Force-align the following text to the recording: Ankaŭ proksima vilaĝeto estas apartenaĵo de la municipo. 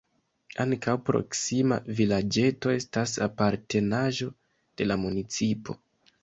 Ankaŭ 0.61 0.93
proksima 1.09 1.77
vilaĝeto 1.99 2.71
estas 2.77 3.13
apartenaĵo 3.27 4.31
de 4.83 4.89
la 4.91 4.99
municipo. 5.05 5.79